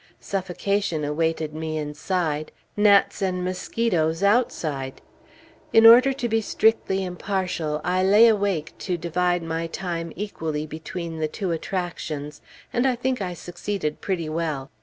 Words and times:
Suffocation 0.19 1.03
awaited 1.05 1.53
me 1.53 1.77
inside, 1.77 2.51
gnats 2.75 3.21
and 3.21 3.43
mosquitoes 3.45 4.23
outside. 4.23 4.99
In 5.73 5.85
order 5.85 6.11
to 6.11 6.27
be 6.27 6.41
strictly 6.41 7.03
impartial, 7.05 7.79
I 7.83 8.01
lay 8.01 8.27
awake 8.27 8.73
to 8.79 8.97
divide 8.97 9.43
my 9.43 9.67
time 9.67 10.11
equally 10.15 10.65
between 10.65 11.19
the 11.19 11.27
two 11.27 11.51
attractions, 11.51 12.41
and 12.73 12.99
think 12.99 13.21
I 13.21 13.35
succeeded 13.35 14.01
pretty 14.01 14.27
well. 14.27 14.71